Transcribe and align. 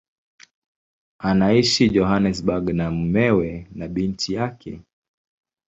Anaishi 1.29 1.85
Johannesburg 1.93 2.65
na 2.73 2.87
mumewe 2.91 3.67
na 3.75 3.87
binti 3.87 4.33
yake. 4.33 4.79